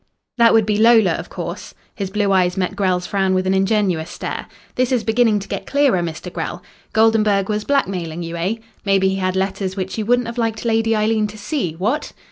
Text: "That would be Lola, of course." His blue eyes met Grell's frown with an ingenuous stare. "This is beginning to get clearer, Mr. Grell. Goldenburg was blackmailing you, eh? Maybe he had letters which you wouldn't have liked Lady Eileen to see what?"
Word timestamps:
"That 0.39 0.55
would 0.55 0.65
be 0.65 0.77
Lola, 0.77 1.11
of 1.11 1.29
course." 1.29 1.75
His 1.93 2.09
blue 2.09 2.31
eyes 2.31 2.57
met 2.57 2.75
Grell's 2.75 3.05
frown 3.05 3.35
with 3.35 3.45
an 3.45 3.53
ingenuous 3.53 4.09
stare. 4.09 4.47
"This 4.73 4.91
is 4.91 5.03
beginning 5.03 5.37
to 5.41 5.47
get 5.47 5.67
clearer, 5.67 5.99
Mr. 5.99 6.33
Grell. 6.33 6.63
Goldenburg 6.91 7.49
was 7.49 7.65
blackmailing 7.65 8.23
you, 8.23 8.35
eh? 8.35 8.55
Maybe 8.83 9.09
he 9.09 9.17
had 9.17 9.35
letters 9.35 9.75
which 9.75 9.95
you 9.99 10.07
wouldn't 10.07 10.27
have 10.27 10.39
liked 10.39 10.65
Lady 10.65 10.95
Eileen 10.95 11.27
to 11.27 11.37
see 11.37 11.73
what?" 11.73 12.13